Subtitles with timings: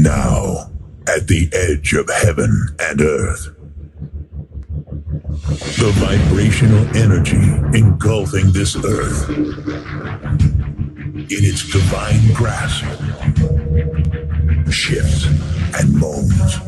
[0.00, 0.70] Now,
[1.06, 3.54] at the edge of heaven and earth,
[5.76, 7.36] the vibrational energy
[7.78, 12.82] engulfing this earth in its divine grasp
[14.72, 15.26] shifts
[15.78, 16.58] and moans.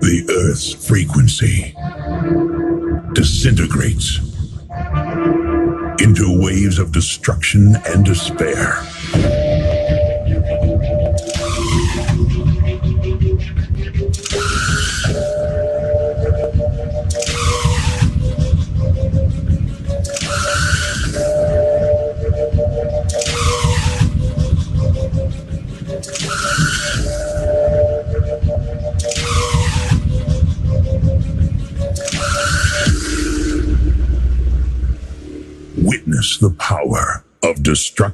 [0.00, 1.74] The earth's frequency
[3.12, 4.18] disintegrates
[6.02, 8.82] into waves of destruction and despair.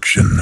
[0.00, 0.38] Destruction.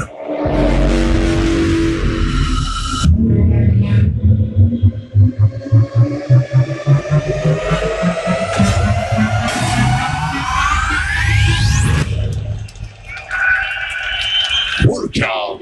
[14.84, 15.60] Welcome.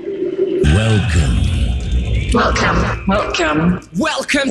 [2.33, 3.07] Welcome.
[3.07, 3.81] Welcome.
[3.97, 4.49] Welcome.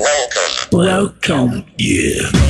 [0.72, 1.64] Welcome.
[1.78, 2.43] Yeah.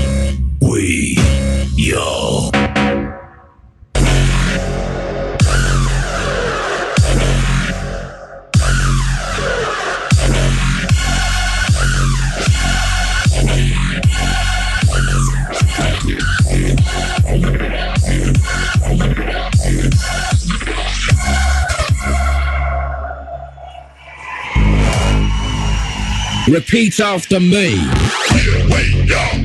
[26.55, 27.75] Repeat after me.
[27.75, 29.39] Yeah, wait, y'all.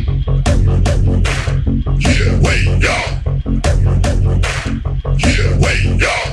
[1.97, 3.07] Yeah, wait, y'all.
[5.17, 6.29] Yeah, wait, y'all.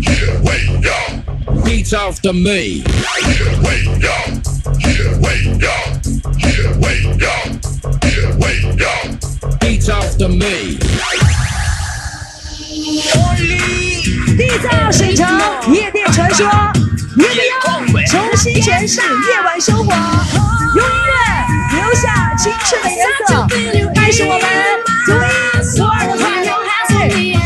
[0.00, 1.12] Yeah, wait, y'all.
[1.54, 2.82] Repeat after me.
[2.82, 4.42] Yeah, wait, y'all.
[4.80, 5.86] Yeah, wait, y'all.
[6.36, 7.50] Yeah, wait, y'all.
[8.02, 9.06] Yeah, wait, y'all.
[9.52, 10.78] Repeat after me.
[14.36, 15.24] 缔造沈城
[15.72, 16.44] 夜店传说，
[17.16, 17.44] 夜店
[18.10, 19.92] 重新诠释夜晚生活，
[20.74, 21.14] 用音乐
[21.76, 23.46] 留下青春的颜色，
[23.94, 24.42] 开始我们
[25.06, 25.14] 独一
[25.80, 26.22] 无二的派
[26.88, 26.92] 对。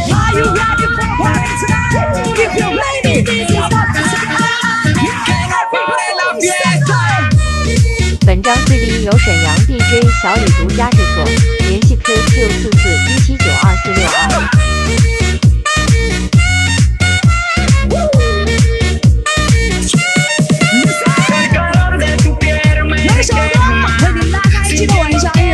[0.08, 1.92] Are you ready for party tonight?
[2.34, 3.16] If you're ready,
[8.24, 11.24] 本张 CD 由沈阳 DJ 小李独家制作，
[11.68, 12.32] 联系 QQ
[12.62, 14.18] 四四一七九二四六二。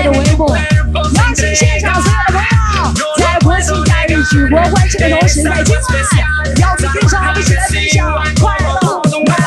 [0.05, 2.43] 的微博，邀请现场所有的朋
[2.77, 5.83] 友，在国庆假日举国欢庆的同时，在今晚
[6.61, 8.07] 邀请天上一起来分享
[8.39, 9.44] 快乐。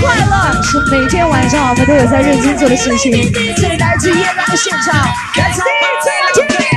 [0.00, 0.62] 快乐。
[0.62, 3.12] 是每天晚上我们都有在认真做的事情。
[3.56, 4.94] 这里来自夜班的现场，
[5.36, 6.67] 来自 DJ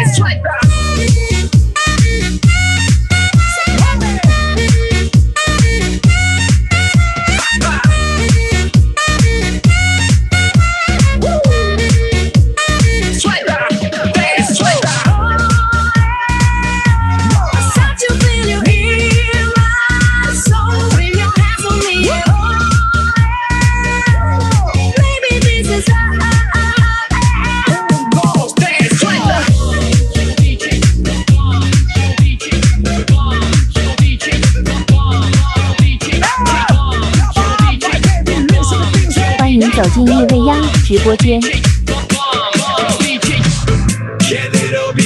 [40.02, 41.50] 走进夜未央直播间，为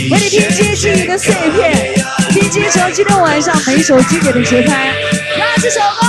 [0.09, 1.93] 你拼接记忆的碎片，
[2.29, 4.93] 拼接成今天晚上每首经典的节拍。
[5.37, 6.07] 让这首歌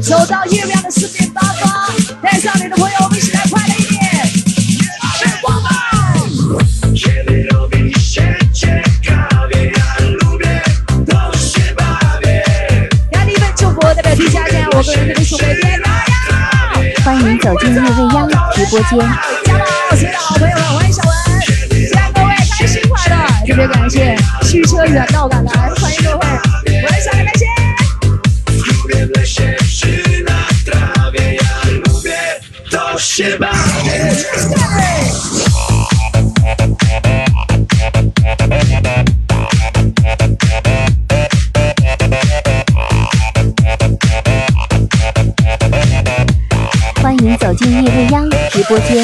[0.00, 0.90] 走到月亮的
[18.72, 18.98] 播间。
[19.44, 21.12] 加油，所有的好朋友们，欢迎小文，
[21.86, 22.28] 希望各位
[22.58, 23.16] 开心快乐。
[23.46, 24.16] 特别感谢
[24.48, 26.24] 驱车远道赶来，欢迎各位，
[26.82, 27.46] 我是小林开心。
[48.80, 49.01] 14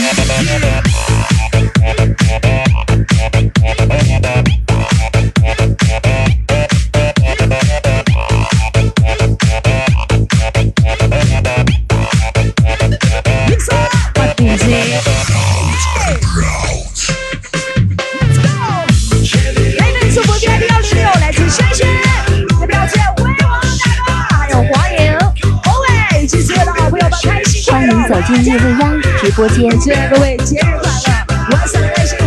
[29.39, 29.71] 播间。
[29.79, 32.27] 祝各位节日快乐，晚上开心，欢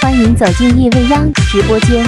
[0.01, 2.03] 欢迎走进夜未央直播间。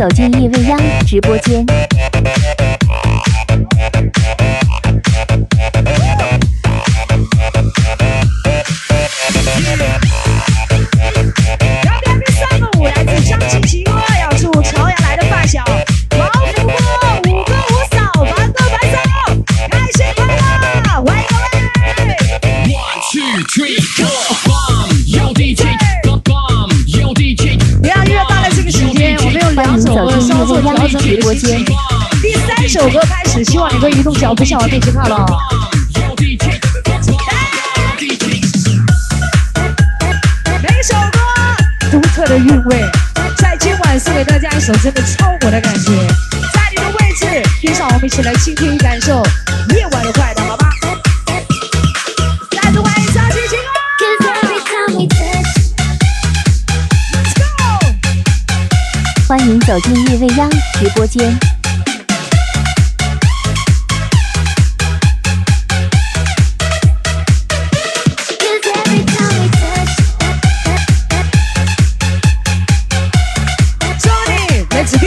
[0.00, 1.89] 走进夜未央直播间。
[31.10, 31.58] 直播间。
[32.22, 35.26] 第三首歌开始，希望你会移动脚步向我这边看了。
[40.62, 41.18] 每首歌
[41.90, 42.84] 独特的韵味，
[43.36, 45.90] 在今晚送给大家一首真的超火的感觉。
[46.54, 47.26] 在你的位置，
[47.60, 49.20] 跟上我们一起来倾听感受
[49.74, 50.56] 夜晚的快乐，
[59.30, 61.32] 欢迎走进夜未央直播间。
[74.72, 74.98] 来自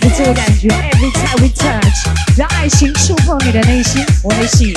[0.00, 4.74] 的这个感觉，Every time we touch，让爱情触碰你的内心，我的心。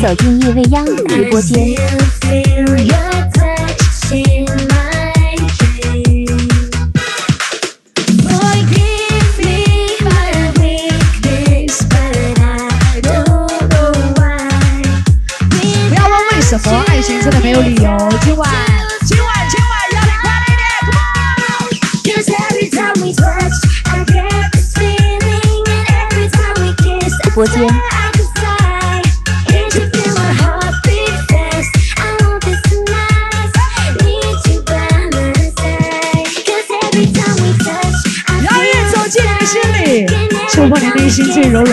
[0.00, 2.97] 走进夜未央直播间。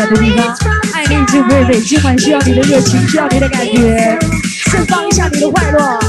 [0.10, 0.56] 的地方。
[0.94, 6.00] 爱你已经妹妹，今晚需要你的热情，需要你的感觉，释放一下你的快乐。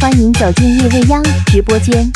[0.00, 2.10] 欢迎走进夜未央直播间。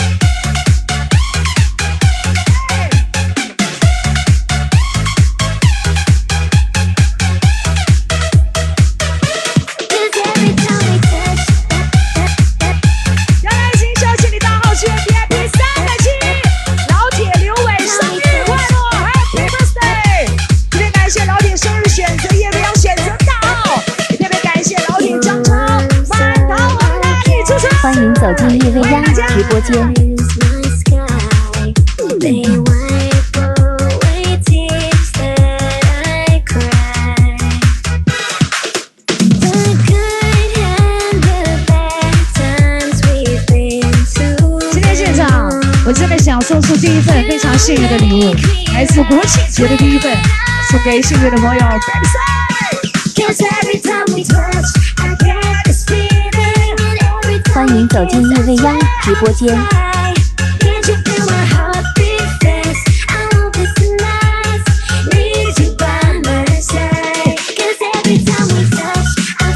[28.26, 29.94] 走进叶未央的直播间。
[44.72, 45.48] 今天现场，
[45.86, 48.34] 我这边想送出第一份非常幸运的礼物，
[48.74, 50.12] 来自国庆节的第一份，
[50.68, 51.62] 送给幸运的朋友。
[57.56, 59.58] 欢迎走进夜未央直播间。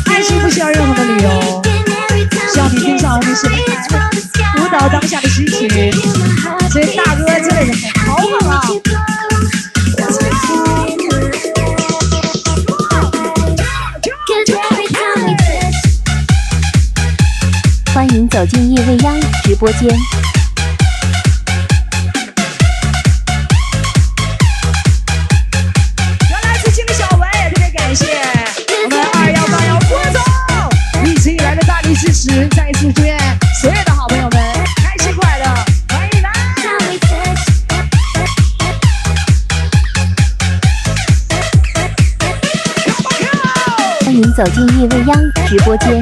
[0.06, 1.62] 爱情不需要任何的理由，
[2.50, 3.46] 需要你分享我们是
[4.56, 5.68] 舞蹈当下的心情，
[6.70, 7.09] 最大。
[18.40, 19.82] 走进夜未央直播间。
[26.30, 28.06] 原来是青的小文，也特别感谢
[28.82, 30.22] 我们二幺八幺郭总
[31.04, 33.14] 一直以来的大力支持，再一次祝愿
[33.60, 34.42] 所有的好朋友们
[34.76, 35.44] 开心快乐，
[35.90, 36.22] 欢迎.
[44.06, 45.14] 欢迎走进夜未央
[45.46, 46.00] 直播间。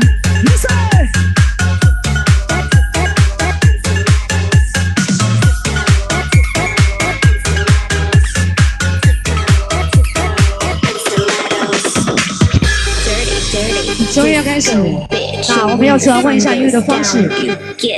[15.48, 17.30] 那我们要转换一下音乐的方式，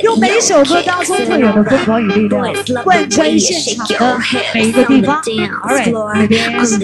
[0.03, 2.43] 用每一首歌当中特有的疯狂与力量，
[2.85, 4.19] 贯穿现场的
[4.55, 5.21] 每一个地方。
[5.23, 6.79] All right, ladies,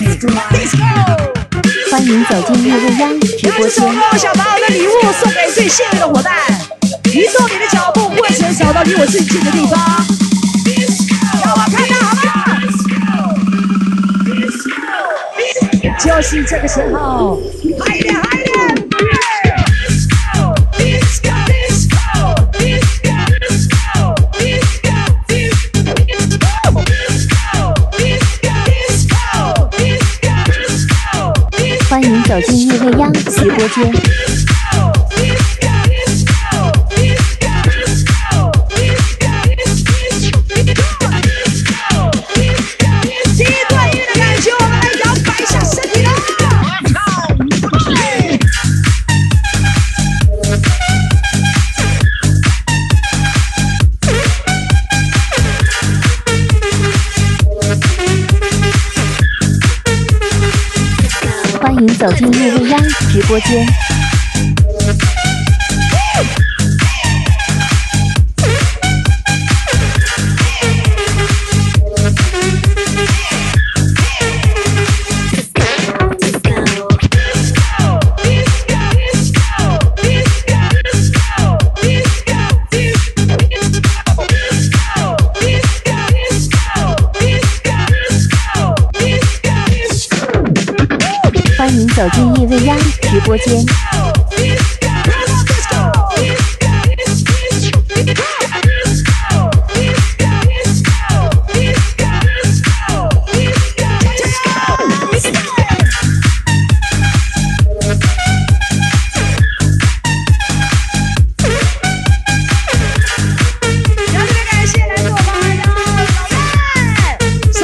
[0.00, 0.82] let's go！
[1.90, 3.94] 欢迎走进夜未央直播这首间。
[3.94, 4.90] 歌，我想把我的礼物
[5.20, 6.32] 送给最幸运的伙伴，
[7.12, 10.04] 移动你的脚步，或者找到离我最近的地方，
[11.44, 12.28] 让我看到好吗？
[15.98, 17.40] 就是这个时候！
[32.36, 34.45] 走进夜未央直播间。
[61.86, 63.95] 请走进夜未央直播间。
[91.96, 93.64] 走进叶未央直播间。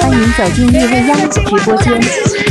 [0.01, 2.42] 欢迎走进叶未央直播间。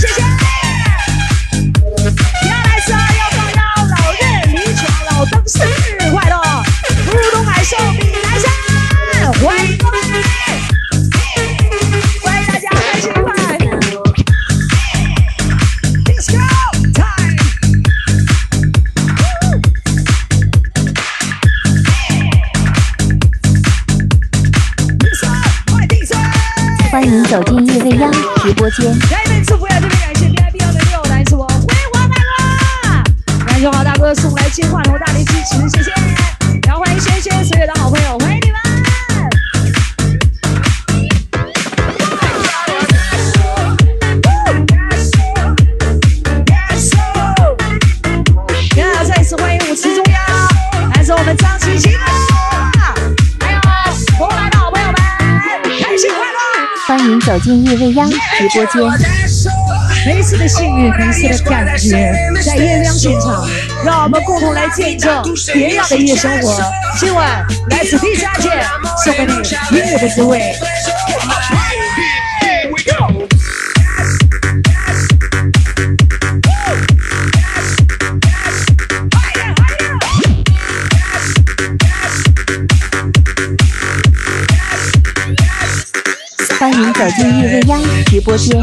[27.11, 28.09] 迎走进夜未央
[28.41, 28.87] 直播间。
[29.11, 29.79] 来一份祝福呀！
[29.81, 36.20] 特别感谢 VIP 二的六，来自我辉煌大哥，感谢我大哥送来金话筒大力支持，谢谢！
[57.31, 58.17] 走进夜未央直
[58.53, 58.81] 播间。
[60.05, 62.13] 每一次的幸运，每一次的感觉，
[62.45, 63.47] 在夜亮现场，
[63.85, 65.23] 让我们共同来见证
[65.53, 66.61] 别样的夜生活。
[66.99, 68.49] 今晚来自第三届，
[69.05, 69.31] 送给你
[69.77, 70.53] 音乐的滋味。
[86.81, 88.57] 欢迎走进叶未央直播间。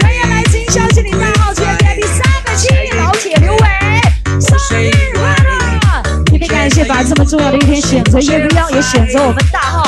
[0.00, 3.60] 欢迎来自营销经理大号圈 VIP 三个七老铁刘伟，
[4.40, 6.02] 生日快乐！
[6.24, 9.81] 特别感谢把这么重要的一天选择叶未央，也选择我们大号，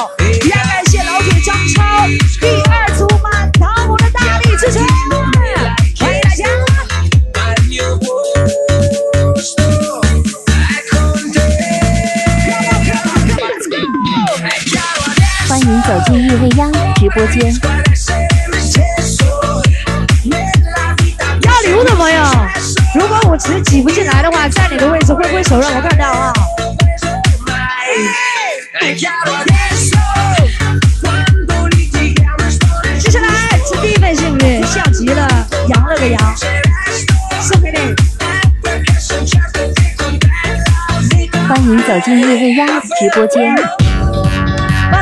[17.39, 17.55] 间。
[21.43, 22.23] 要礼物的朋友，
[22.95, 26.33] 如果舞池挤不进来的话，在你的位置挥挥手让我看到啊！
[32.99, 33.29] 接下来
[33.67, 35.29] 是第一份幸运，像极了
[35.69, 36.35] 羊了个羊，
[37.41, 37.79] 送给你。
[41.49, 43.55] 欢迎走进夜未央直播间。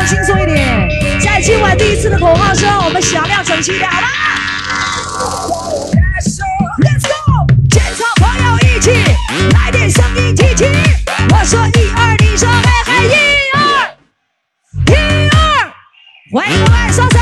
[0.06, 0.88] 轻松一点，
[1.20, 4.08] 在今晚第一次的口号声，我们响亮整齐一点，好吗
[6.78, 7.46] ？Let's go！
[7.70, 8.90] 现场朋友一起
[9.54, 10.66] 来点声音提起，
[11.30, 13.10] 我说一二，你说嘿嘿，一
[13.54, 13.60] 二，
[14.86, 14.90] 一
[15.30, 15.36] 二，
[16.32, 17.18] 欢迎各位双手。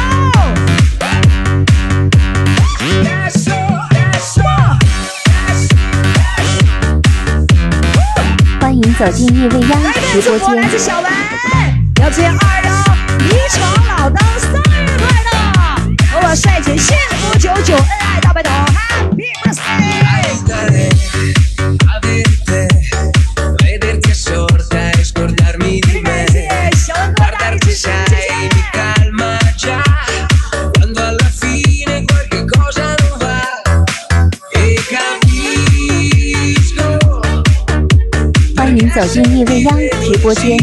[8.61, 10.71] 欢迎走进夜未央来直点祝福，来播间。
[10.71, 11.12] 自小文，
[12.01, 12.60] 要祝二
[13.20, 15.30] 幺李闯老登生日快乐，
[16.11, 20.88] 和我帅姐幸福久久，恩爱大白头，Happy birthday！
[26.02, 26.40] 感谢
[26.72, 28.30] 小文哥大力支持，谢谢。
[38.56, 40.56] 欢迎走进夜未央直播间。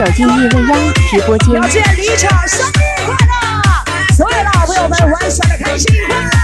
[0.00, 1.68] 走进夜未央直播间表。
[1.68, 2.72] 见离场，生日
[3.04, 4.14] 快乐！
[4.16, 6.39] 所有的好朋友们玩耍的开心快乐！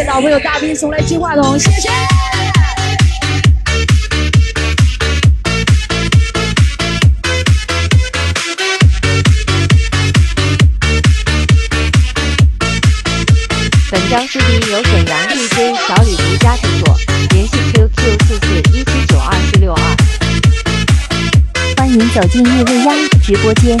[0.00, 1.90] 谢老朋友大兵送来金话筒，谢谢。
[13.90, 16.96] 本张 CD 由沈阳 DJ 小李独家制作，
[17.32, 17.92] 联系 QQ
[18.26, 19.82] 四四一七九二四六二。
[21.76, 23.76] 欢迎走进夜未央直播间。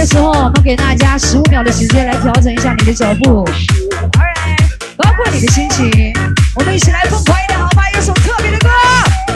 [0.00, 4.56] 的时候，我们给大家十五秒的时间来调整一下你的脚步，Alright，
[4.96, 6.10] 包括你的心情，
[6.56, 7.82] 我们一起来疯狂一点好吗？
[7.94, 8.70] 有首特别的歌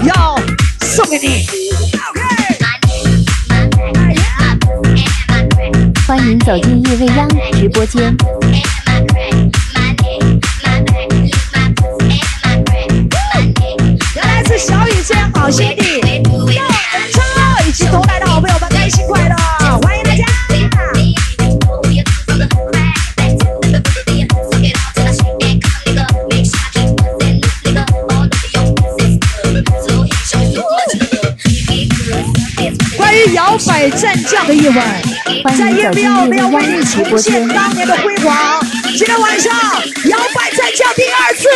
[0.05, 0.41] 要
[0.81, 1.47] 送给你。
[6.07, 8.17] 欢迎走进夜未央直播间。
[14.15, 15.94] 来自小雨这样好兄弟，
[33.45, 35.03] 摇摆战将的夜晚，
[35.59, 37.19] 在夜迎走进庙我们要为你重。
[37.19, 38.59] 现当年的辉煌。
[38.97, 39.53] 今天晚上
[40.07, 41.47] 摇摆战将第二次，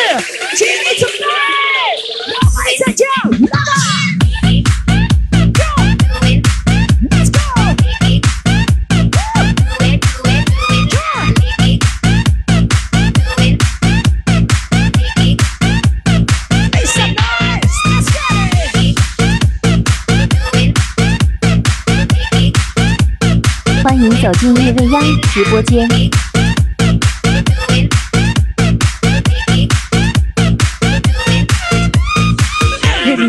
[24.01, 26.07] 你走进叶未央直播间，佩
[33.17, 33.29] 丽，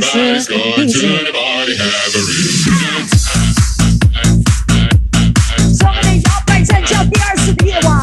[6.21, 7.99] 摇摆，再叫第二次的夜晚，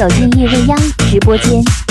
[0.00, 0.78] 走进夜未央
[1.10, 1.89] 直播间。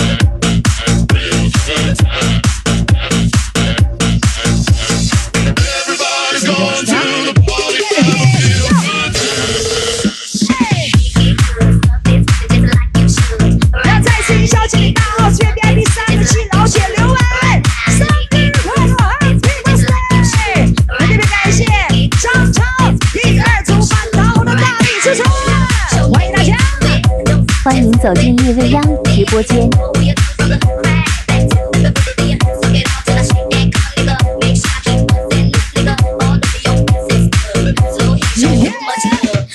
[28.02, 29.60] 走进夜未央直播间。
[29.62, 29.92] 嗯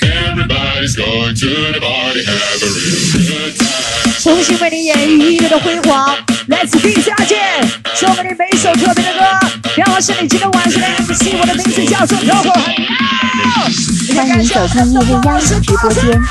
[0.01, 4.13] Everybody's going to the party, have a real good time.
[4.19, 6.15] 重新为你演绎音乐的辉煌，
[6.47, 7.37] 来自地下界，
[7.95, 9.21] 送给你每首特别的歌。
[9.75, 12.15] 然后是你今天晚上的 MC，我的名字叫做。
[14.15, 16.21] 欢迎走进夜未央直播间。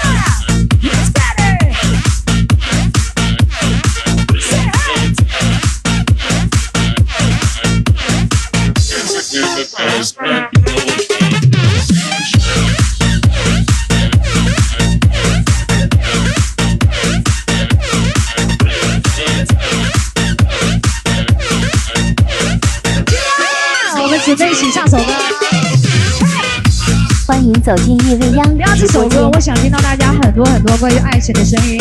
[27.64, 29.40] 走进夜未央聊这首歌，我。
[29.40, 31.80] 想听到大家很多很多关于爱情的声音。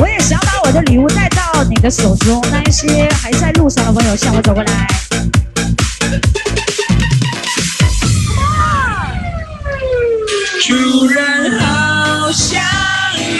[0.00, 4.86] 我也想把我的礼物带到你的手中，那一些还在路上的朋友向我走过来。
[10.68, 12.62] 突然好想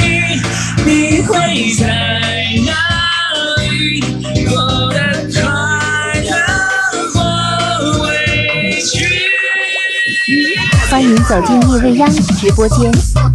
[0.01, 0.41] 你，
[0.85, 2.00] 你会在
[11.11, 13.30] 请走进夜未央直播间。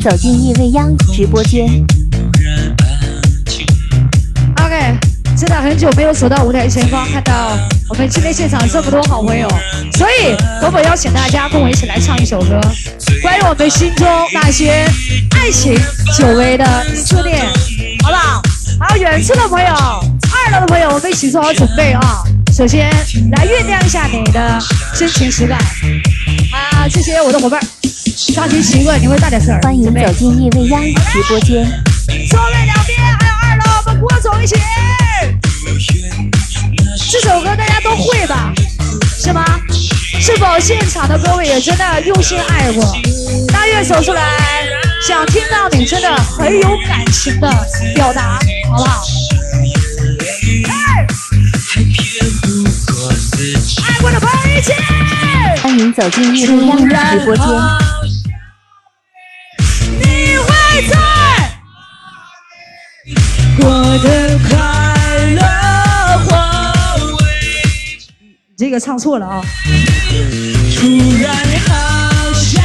[0.00, 1.66] 走进夜未央直播间。
[4.56, 4.96] OK，
[5.36, 7.58] 真的很久没有走到舞台前方，看到
[7.88, 9.46] 我们今天现场这么多好朋友，
[9.98, 12.58] 所以我们邀请大家跟我一起来唱一首歌，
[13.22, 14.86] 关于我们心中那些
[15.32, 15.78] 爱情
[16.16, 17.44] 久违的思念，
[18.02, 18.42] 好不好？
[18.80, 22.22] 还有远处的朋友，二楼的朋友，我们一起做好准备啊！
[22.50, 22.90] 首先
[23.32, 24.58] 来酝酿一下你的
[24.94, 25.58] 真情实感
[26.52, 26.88] 啊！
[26.88, 27.60] 谢谢我的伙伴，
[28.30, 30.80] 上期习惯你会大点声，欢迎走进夜未央
[31.12, 31.66] 直播间。
[32.28, 34.54] 座位两边还有二楼，我们郭总一起。
[37.10, 38.52] 这首歌大家都会吧？
[39.18, 39.44] 是吗？
[40.20, 42.96] 是否现场的各位也真的用心爱过？
[43.52, 44.22] 大月走出来，
[45.04, 47.50] 想听到你真的很有感情的
[47.96, 48.38] 表达，
[48.70, 49.02] 好不好？
[50.68, 51.06] 哎
[53.88, 54.72] 爱过的朋友一起。
[55.62, 57.44] 欢迎走进夜未央直播间。
[63.60, 64.56] 过得快
[65.34, 65.42] 乐
[66.24, 66.28] 或
[67.16, 67.22] 委
[67.98, 68.08] 屈。
[68.56, 69.42] 这个唱错了啊！
[70.74, 70.86] 突
[71.22, 71.34] 然
[71.68, 72.62] 好想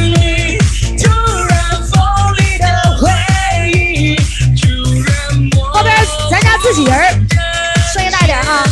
[0.00, 0.56] 你，
[0.96, 1.08] 突
[1.48, 2.00] 然锋
[2.36, 2.64] 利的
[2.98, 3.10] 回
[3.72, 4.16] 忆，
[4.54, 4.68] 突
[5.02, 5.10] 然
[5.52, 5.94] 默后边
[6.30, 6.94] 咱家自己人，
[7.92, 8.64] 声音大一点啊！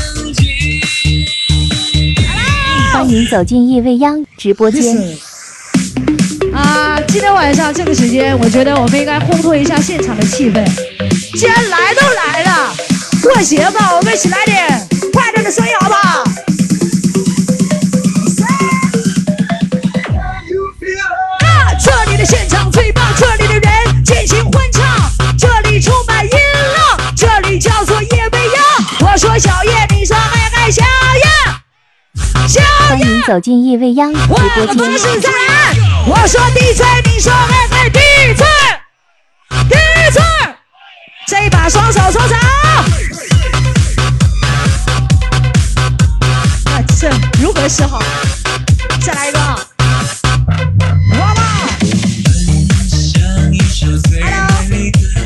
[2.92, 4.97] 欢迎走进夜未央直播间。
[6.53, 10.64] 啊，今天晚上这个时间，我觉得我们应该烘托一下现场的气氛。
[11.34, 12.74] 既然来都来了，
[13.22, 16.24] 过节嘛，我们一起来点快乐的声音，好不好？
[21.44, 24.84] 啊，这里的现场最棒，这里的人尽情欢唱，
[25.38, 28.64] 这里充满音浪，这里叫做夜未央。
[29.00, 31.22] 我说小叶，你说爱爱小叶，
[32.48, 32.66] 小叶。
[32.88, 35.20] 欢迎走进夜未央直我播的方式间。
[35.20, 37.98] 再来，我说 DJ，，你说爱爱第
[41.68, 42.35] 双手，双手！
[46.64, 47.11] 哎，这
[47.42, 48.02] 如何是好？
[49.04, 49.38] 再来一个！
[49.38, 51.42] 哇哇！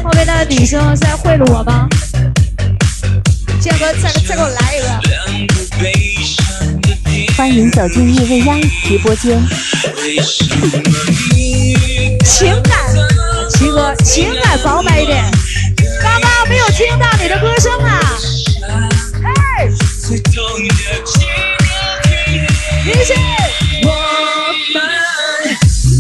[0.03, 1.89] 后面的女生在贿赂我吗？
[3.61, 4.89] 建哥，再再给我来一个！
[7.37, 9.41] 欢迎走进叶未央直播间。
[12.25, 12.75] 情感，
[13.51, 15.25] 杰哥，情感饱满一点。
[16.03, 18.19] 刚刚没有听到你的歌声啊！
[19.23, 19.71] 嘿，
[22.85, 23.17] 李信，
[23.85, 23.89] 我
[24.75, 24.83] 们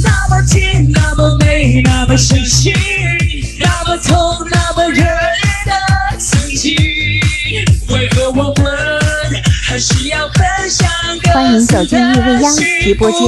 [0.02, 2.74] 那么近，那么美，那么熟悉，
[3.60, 5.04] 那么痛，那么热烈
[5.66, 5.72] 的
[6.18, 6.76] 曾经，
[7.88, 8.64] 为何我们
[9.64, 10.90] 还是要分享
[11.22, 13.20] 各欢迎走进夜未央直播间。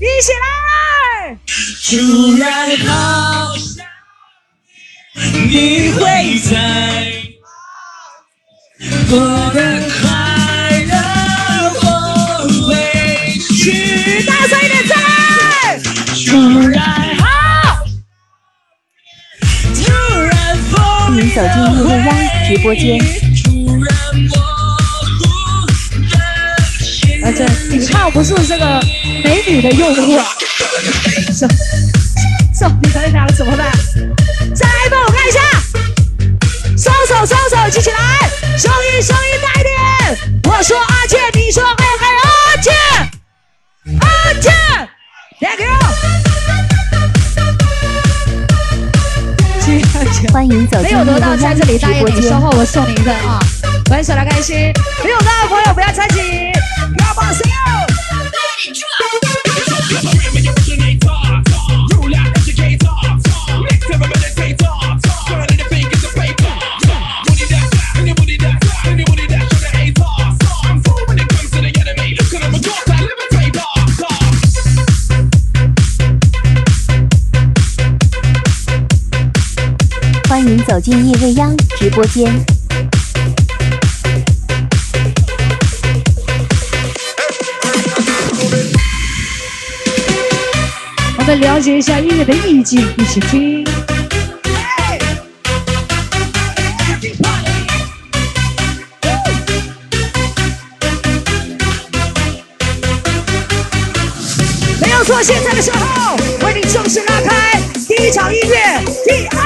[0.00, 0.44] 一起来！
[1.90, 1.90] 突
[2.38, 2.44] 然
[2.86, 3.29] 好想
[5.50, 6.00] 你会
[6.38, 6.54] 在。
[9.10, 9.58] 我的
[9.90, 10.00] 快
[10.86, 10.94] 乐
[11.80, 11.82] 后
[12.68, 12.70] 会
[13.58, 14.22] 去。
[14.24, 15.02] 大声一点，再来！
[16.24, 16.30] 突
[16.68, 16.78] 然
[17.18, 17.24] 好，
[19.74, 19.80] 突
[20.22, 20.30] 然
[20.70, 21.52] 风欢迎走进
[21.88, 22.08] 夜未央
[22.46, 22.86] 直播间。
[23.42, 23.90] 突然
[24.28, 24.38] 模
[24.86, 25.10] 糊
[25.98, 26.14] 的
[27.24, 28.80] 而且你抗不住这个
[29.24, 30.22] 美女的诱惑。
[31.32, 31.48] 手
[32.54, 33.68] 手，你等一下怎么办？
[37.70, 37.96] 举起来，
[38.58, 39.72] 声音声音大一点。
[40.44, 42.74] 我说阿健，你说嘿嘿阿健，
[44.00, 44.04] 阿
[44.40, 44.52] 健
[45.40, 45.70] ，Thank you。
[50.32, 52.40] 欢迎走进没有得到在这里答应你，稍。
[52.40, 53.38] 后我送你一份啊！
[53.90, 54.72] 玩手来开心，
[55.04, 56.50] 没有到的朋友不要猜忌。
[56.98, 57.48] Come on, say
[80.70, 82.32] 走进夜未央直播间。
[91.18, 93.64] 我们了解一下音乐的意境，一起听。
[104.80, 106.14] 没有错，现在的时候
[106.46, 109.39] 为你正式拉开第一场音乐第二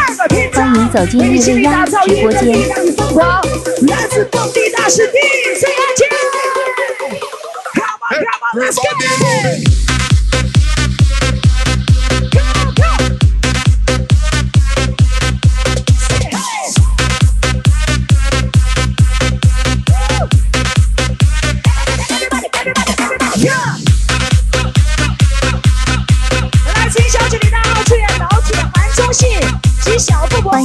[0.94, 3.42] 走进为你倾力夜未央打造直播间音乐的力量与疯狂，
[3.88, 6.06] 来自蹦迪大师 DJ 阿杰。
[7.74, 9.93] Come on, come on, let's go!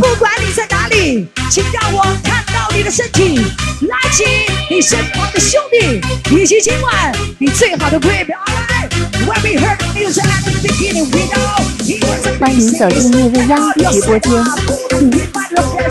[0.00, 3.38] 不管你在哪里，请让我看到你的身体，
[3.82, 4.24] 拉起
[4.70, 6.00] 你身旁的兄弟，
[6.34, 8.32] 以及今晚你最好的闺蜜。
[12.40, 13.60] 欢迎走进叶未央
[13.92, 14.32] 直播间。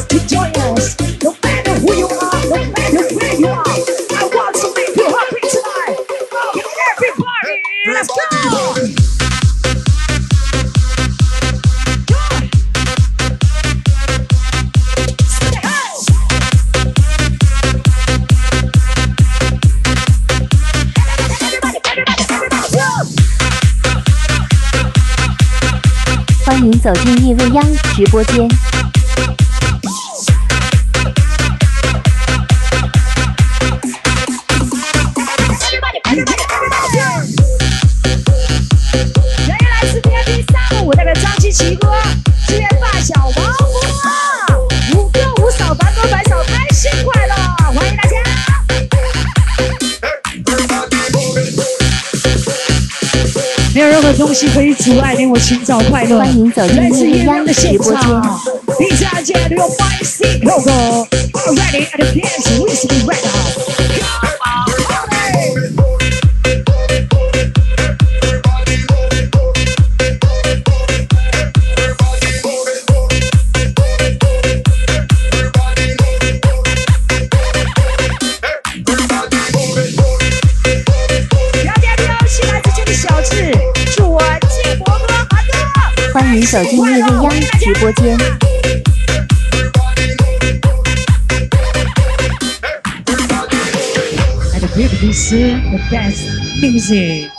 [0.07, 0.57] 直播
[3.37, 3.68] 间。
[26.81, 27.63] 走进夜未央
[27.93, 28.68] 直播间。
[54.11, 56.17] 的东西可以阻碍你我寻找快乐？
[56.17, 58.01] 欢迎走进来自叶未央夜亮的现直播间。
[58.01, 58.39] 场，
[58.79, 63.19] 并且接着用 My C Coco Already at the dance, we should be ready.
[63.19, 63.88] Everybody
[86.51, 88.17] 走进叶未央直播间。
[94.55, 96.25] And the big this the best
[96.59, 97.29] music。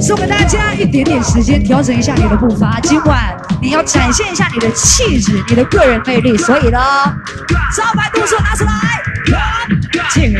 [0.00, 2.80] 送给大家一点点时间调整一下你的步伐。
[2.82, 6.78] 今晚你要展现一下你的气质、你的个人魅力，所以呢，
[7.76, 8.72] 招牌动作拿出来。
[10.14, 10.34] 进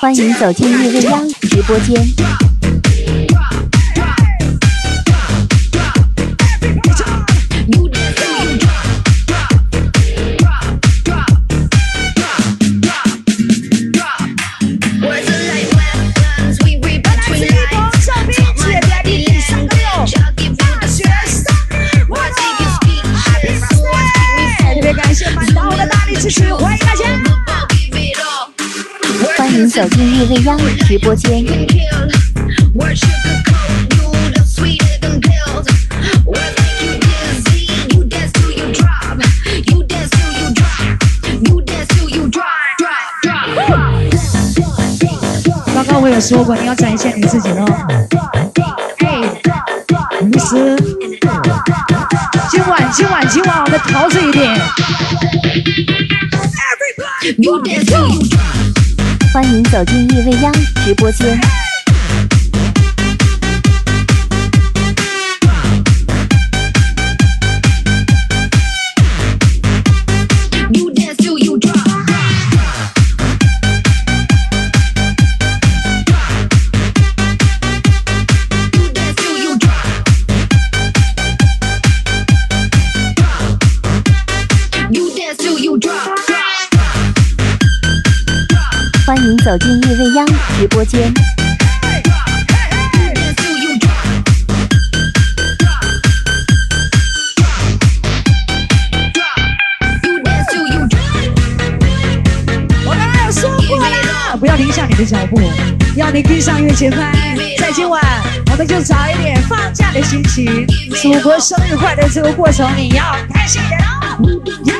[0.00, 2.39] 欢迎走进叶未央直播间。
[29.80, 31.42] 走进日未央的直播间。
[45.72, 47.64] 刚刚我也说过，你要展现你自己哦。
[50.20, 50.76] 吴思，
[52.50, 54.60] 今晚今晚今晚我们陶醉一点。
[59.32, 60.52] 欢迎走进夜未央
[60.84, 61.69] 直播间。
[89.10, 90.24] 欢迎走进叶未央
[90.56, 91.12] 直播间。
[104.38, 105.40] 不要停下你的脚步，
[105.96, 107.12] 要你跟上音乐节拍。
[107.58, 108.00] 在今晚，
[108.52, 110.64] 我们就找一点放假的心情，
[111.02, 114.20] 祖国生日快乐这个过程，你要开心点哦。
[114.66, 114.74] 耶！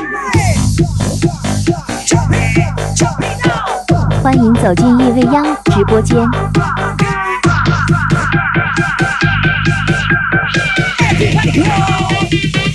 [4.21, 6.17] 欢迎走进夜未央直播间。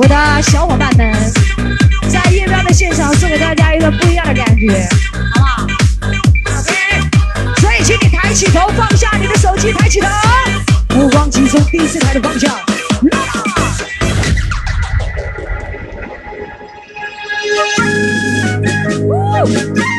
[0.00, 1.12] 我的小伙伴们，
[2.08, 4.88] 在夜标的现场送给大家一个不一样的感觉，
[5.34, 5.68] 好不
[6.50, 6.62] 好
[7.58, 10.08] 所以请你抬起头，放下你的手机，抬起头，
[10.96, 12.50] 目光集中第四台的方向。
[19.10, 19.89] 来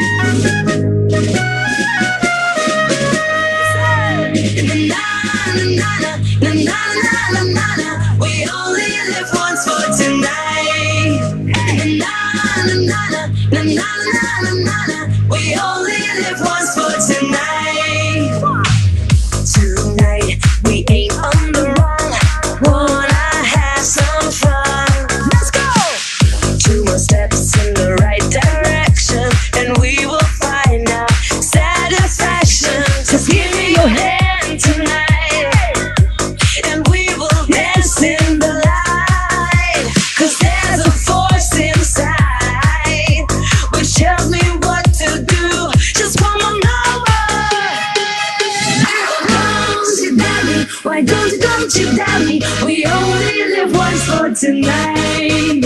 [51.72, 52.42] don't you, don't you doubt me?
[52.66, 55.64] We only live once for tonight.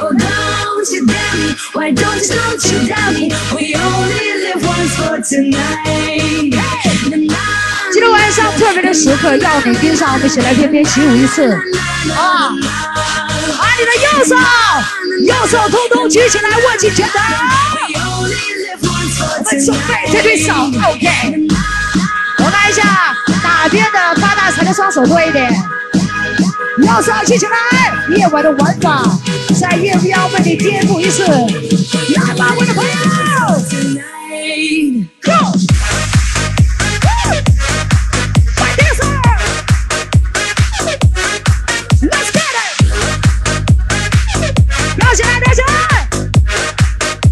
[0.00, 1.54] Oh, don't you doubt me?
[1.72, 3.30] Why don't you, don't you doubt me?
[3.54, 6.54] We only live once for tonight.
[6.54, 7.38] Na, na,
[7.92, 12.50] 今天晚上特别的时刻，要你跟上我们一起来翩翩起舞一次啊！
[13.58, 14.36] 把你的右手，
[15.26, 17.18] 右手通通举起来，握紧拳头。
[19.22, 21.49] 我们准备这对手，OK。
[23.62, 25.52] 哪边的发大财的双手多一点。
[26.78, 27.52] 右手举起来，
[28.16, 29.02] 夜晚的玩法
[29.60, 31.26] 在夜标为你颠覆一次。
[31.26, 32.90] 来吧，我的朋友
[35.22, 35.30] ，Go！
[38.56, 39.04] 快点手
[42.08, 42.66] ，Let's get it！
[44.96, 45.68] 跳起来，跳起来！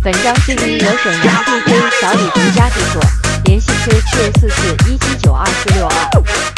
[0.04, 1.70] 本张 CD 由沈阳 DJ
[2.02, 3.00] 小李独家制作，
[3.48, 6.57] 联系 QQ 四四一七九二四六二。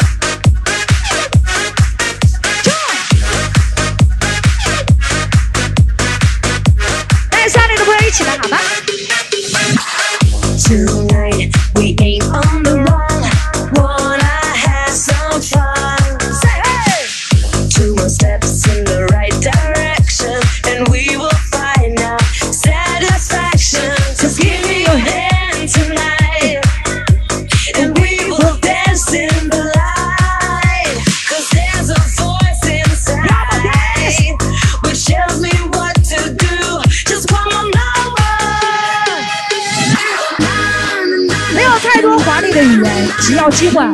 [43.21, 43.93] 只要今晚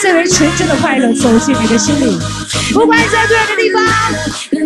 [0.00, 2.18] 这份纯真的快乐走进你的心里。
[2.72, 3.82] 不管你在多远的地方，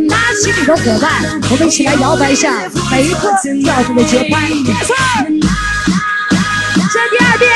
[0.09, 2.53] 拉起你的伙伴，我们一起来摇摆一下
[2.91, 3.33] 每一个
[3.63, 4.49] 跳动的节拍。
[4.49, 4.95] 没错，
[6.93, 7.51] 这第二遍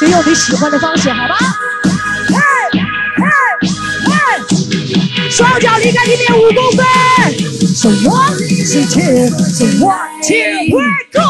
[0.00, 1.36] 就用你喜欢的方式，好吗？
[2.28, 2.34] 嘿，
[3.18, 3.24] 嘿，
[4.08, 6.86] 嘿，双脚离开地面五公分。
[7.76, 8.36] So one,
[8.66, 10.34] so two, so one, two,
[10.68, 11.20] three, go.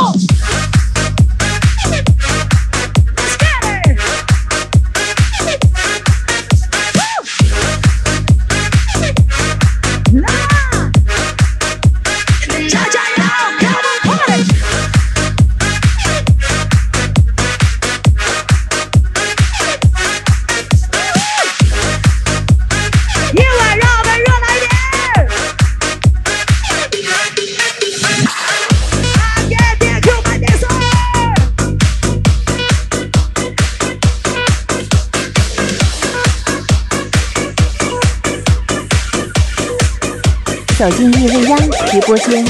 [40.90, 41.56] 走进叶未央
[41.88, 42.44] 直播间，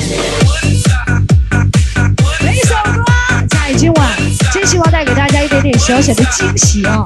[2.40, 3.04] 每一首歌
[3.50, 4.08] 在今晚
[4.50, 7.04] 真希望带给大家一点点小小的惊喜啊！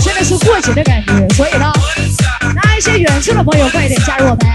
[0.00, 1.72] 真的是过节的感觉，所以呢，
[2.62, 4.46] 那一些远处的朋友快一点加入我们。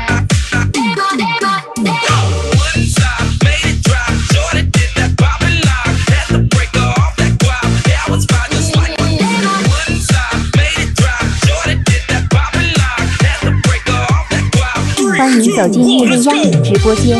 [15.32, 17.18] 欢迎走进叶未央直播间。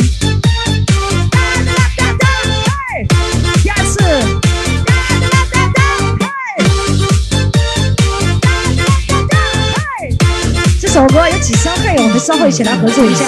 [10.82, 13.24] 这首歌有几声嘿，我们稍后一起来合作一下。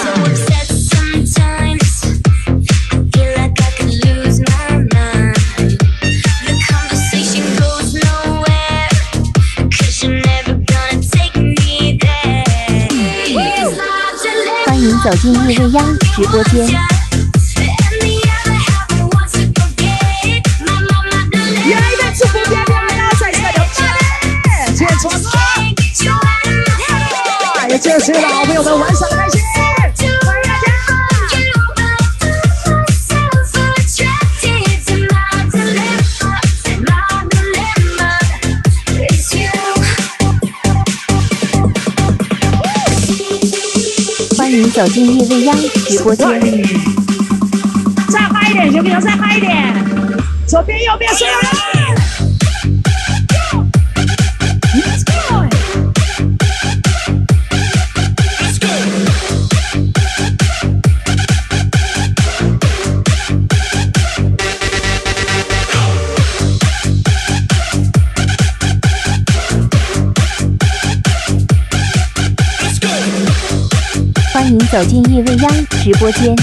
[15.04, 15.30] 接着说
[25.99, 27.70] ，you out of my head.
[27.70, 29.41] 也就是老朋友们玩耍的开心，
[44.74, 45.55] 走进叶未央
[45.88, 46.28] 直播间。
[48.11, 48.99] 再嗨一点，行不行？
[49.01, 49.71] 再嗨一点，
[50.47, 51.83] 左边右边所有人
[74.74, 76.36] 走进夜未央直播间，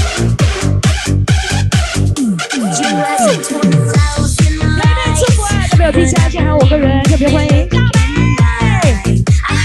[6.38, 7.78] 还有个人特别欢迎大
[8.82, 8.94] 北，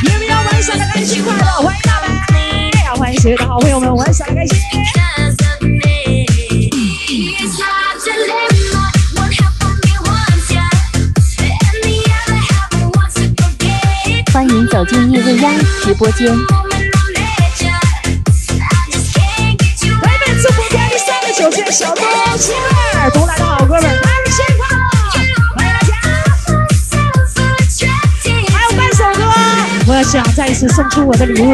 [0.02, 4.58] 你们要玩耍的开心快乐，欢迎大，欢迎所有的好朋友们玩耍开心。
[14.34, 15.54] 欢迎走进叶未央
[15.84, 16.36] 直播间。
[21.48, 22.04] 你三十九岁小东
[22.40, 22.56] 青
[22.96, 24.82] 儿，东来的好哥们，开心快乐！
[25.56, 25.94] 欢迎大家！
[28.52, 29.22] 还有半首歌，
[29.86, 31.54] 我要想再一次送出我的礼物。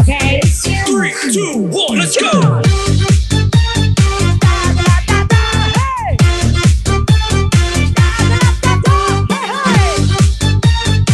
[0.00, 0.40] OK。
[0.86, 2.62] Three, two, one, let's go.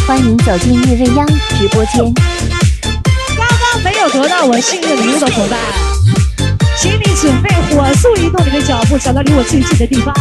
[0.07, 2.13] 欢迎走进夜未央直播间。
[3.35, 5.59] 刚刚没有得到我幸运礼物的伙伴，
[7.23, 10.13] 准备火速移动你的脚步，找到离我最近的地方。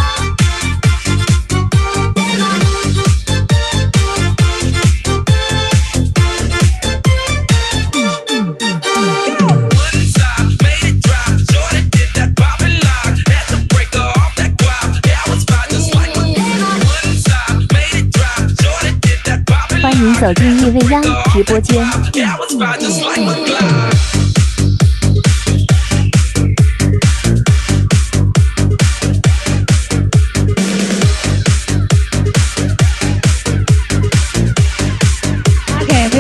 [19.83, 21.85] 欢迎走进夜未央直播间。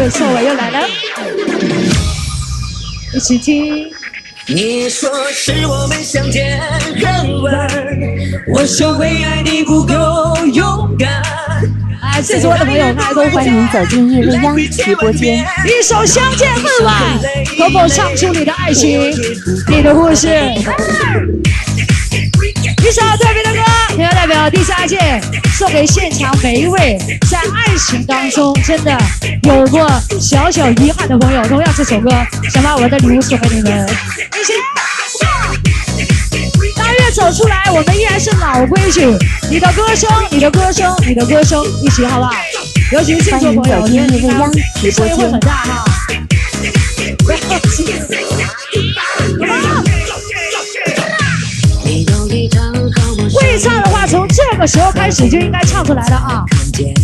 [0.02, 0.80] 有错，我又来了，
[3.14, 3.88] 一起听。
[4.48, 6.60] 你说是我们相见
[7.00, 7.70] 恨晚，
[8.52, 9.94] 我说为爱你不够
[10.52, 11.22] 勇敢。
[12.02, 15.38] 哎，最多的朋友大欢迎走进夜未央直播间。
[15.68, 17.00] 一首《相见恨晚》，
[17.56, 19.08] 可否唱出你的爱情，
[19.68, 20.26] 你的故事？
[22.84, 23.51] 一首特别的
[23.92, 24.98] 歌，田代表第三届
[25.56, 26.98] 送给现场每一位
[27.30, 28.98] 在爱情当中真的
[29.42, 29.86] 有过
[30.20, 31.42] 小小遗憾的朋友。
[31.46, 32.10] 同样，这首歌
[32.52, 33.88] 想把我的礼物送给你们，
[34.40, 34.52] 一起。
[36.76, 39.06] 大月走出来，我们依然是老规矩，
[39.50, 42.32] 你的歌声，你的歌声，你的歌声，一起好不好？
[42.92, 44.30] 尤其是星座朋友，我觉得你看
[44.90, 45.84] 声音会很大哈。
[53.52, 56.42] 会唱的话，从这个时候开始就应该唱出来了啊！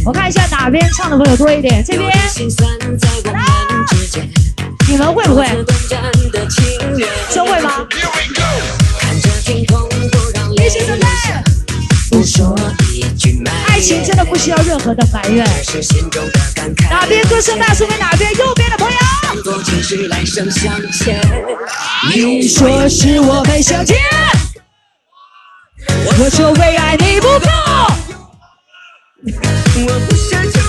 [0.03, 2.66] 我看一下哪边唱的朋友多一点，这边心酸
[2.99, 3.30] 在我
[3.74, 4.26] 们之间，
[4.88, 5.44] 你们会不会？
[5.44, 5.55] 会
[7.61, 7.86] 吗？
[8.99, 11.07] 看着天空不让泪一起准备。
[13.66, 15.46] 爱情真的不需要任何的埋怨。
[16.90, 18.96] 哪边歌声大送给哪边，右边的朋友。
[22.14, 23.99] 你说是我们相见，
[26.16, 27.48] 我说为爱你不够。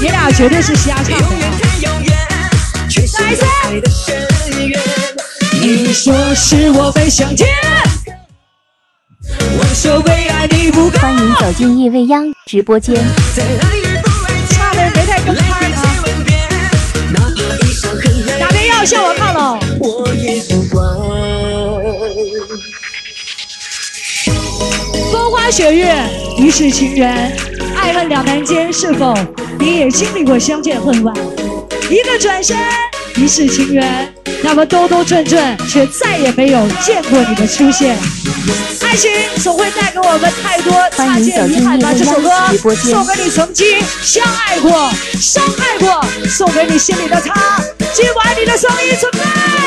[0.01, 1.15] 你俩绝对是瞎唱的。
[1.61, 2.17] 太遥远，
[2.89, 4.27] 却陷在爱的深
[4.67, 4.79] 渊。
[5.61, 7.47] 你说是我们相见，
[9.27, 10.97] 我说为爱你不够。
[10.99, 12.95] 欢迎走进夜未央直播间。
[14.49, 15.75] 唱的没太跟来拍呢。
[15.81, 15.85] 不
[17.65, 19.59] 及吻别，哪边要向我靠拢？
[25.12, 25.95] 风花雪月，
[26.38, 27.36] 一世情缘，
[27.76, 29.14] 爱恨两难间，是否
[29.60, 31.16] 你也经历过相见恨晚？
[31.89, 32.57] 一个转身，
[33.16, 37.97] 一世情缘，那么兜兜转转，却再也没有见过你的出现。
[38.82, 41.91] 爱情总会带给我们太多擦肩遗憾吧。
[41.97, 42.30] 这首歌
[42.76, 47.64] 送给你曾经相爱过、伤害过，送给你心里的他。
[47.93, 49.59] 今晚你的声音准备。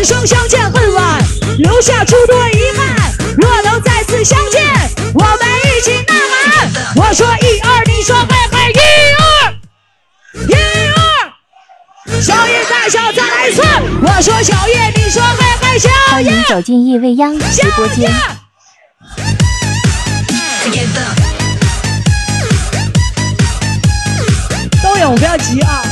[0.00, 1.22] 此生相见恨晚，
[1.58, 3.12] 留下诸多遗憾。
[3.36, 4.64] 若能再次相见，
[5.12, 6.70] 我们一起呐喊。
[6.96, 8.78] 我说一二，你说嘿嘿，一
[9.18, 9.52] 二，
[10.48, 10.54] 一
[10.88, 12.18] 二。
[12.18, 13.60] 小叶大小再来一次。
[14.02, 18.10] 我说小叶，你说嘿嘿，小叶欢迎，走进夜未央直播间。。
[24.82, 25.82] 都有，不要急啊。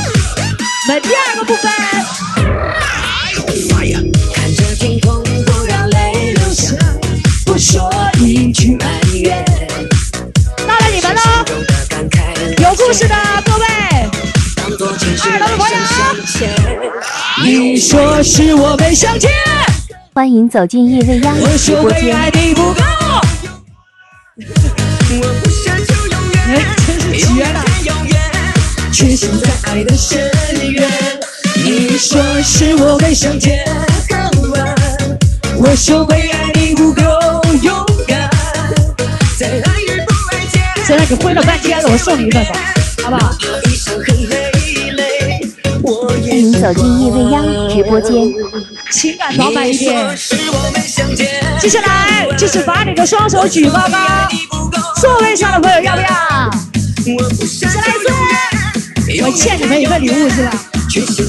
[0.87, 1.71] 我们第二个部分。
[12.89, 13.15] 故事的
[13.45, 13.67] 各位。
[14.55, 16.49] 当作情绪来生相欠。
[17.43, 19.29] 你说是我们相见，
[20.11, 22.47] 欢迎走进夜未央我直播说为爱间。
[22.47, 22.81] 你不够。
[25.11, 27.63] 我不奢求永哎远，，真是永远绝了！
[27.63, 28.17] 太遥远，
[28.91, 30.27] 却陷在爱的深
[30.71, 30.89] 渊。
[31.63, 33.63] 你说是我们相见
[34.09, 34.75] 恨晚，
[35.57, 37.03] 我说为爱你不够
[37.61, 38.27] 勇敢，
[39.37, 39.78] 在爱
[40.89, 42.73] 现在你挥了半天了，我送你一份吧，
[43.03, 43.31] 好不好？
[43.65, 44.51] 一生很累
[44.97, 45.39] 累，
[45.83, 48.11] 我欢也迎走进夜未央直播间。
[48.91, 50.17] 情感饱满一点。
[51.59, 54.27] 接下来就是把你的双手举高高，
[54.99, 56.07] 座位上的朋友要不要？
[57.69, 57.99] 再来一
[59.15, 60.51] 次，我欠你们一份礼物是吧？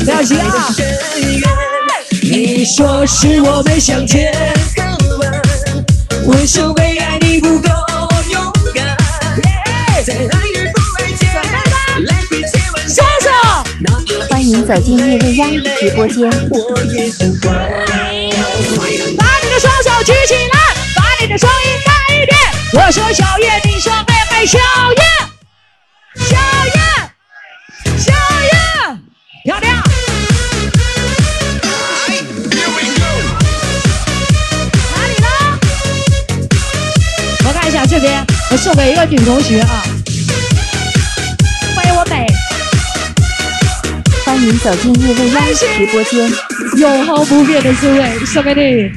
[0.02, 0.74] 不要急啊！
[2.22, 4.32] 你说是我没想见，
[6.24, 6.46] 为
[6.78, 6.89] 爱你
[14.50, 14.56] 手。
[14.56, 15.48] 欢迎走进夜未央
[15.78, 16.28] 直播间。
[16.28, 16.36] 把
[19.42, 20.58] 你的双手举起来，
[20.96, 22.36] 把你的声音大一点。
[22.72, 24.58] 我说小叶，你说妹妹小
[24.96, 25.02] 叶，
[26.16, 26.36] 小
[26.66, 26.72] 叶，
[27.96, 28.50] 小叶，
[29.44, 29.70] 漂亮。
[34.96, 35.26] 哪里呢？
[37.46, 39.84] 我看一下这边，我送给一个女同学啊，
[44.58, 46.30] 走进夜未央直播间。
[46.76, 48.90] 永恒不变的滋味送给你。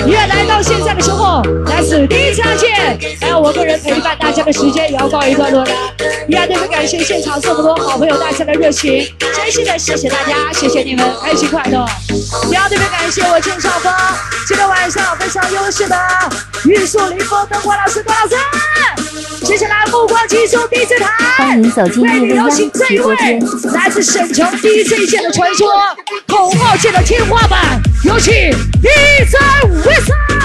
[0.00, 5.70] 同样也来到现在的时候，来自第一次见，还有我个人陪伴大家的时间也要告一段落了。
[6.26, 11.84] 依然特别感谢现场这么多好朋友大家的热情，真心的谢谢大家，谢谢你们，开心快乐。
[12.50, 13.92] 也要特别感谢我郑少峰，
[14.48, 15.96] 今天晚上非常优秀的
[16.64, 18.34] 玉树临风灯光老师郭老师。
[19.44, 22.64] 接下来目光集中第四台，欢迎走进夜未央直
[23.02, 23.38] 播间。
[23.74, 25.68] 来自沈城 DJ 界的传说，
[26.26, 28.32] 口号界的天花板，有请
[28.80, 29.34] DJ
[29.68, 30.39] 五 Yes!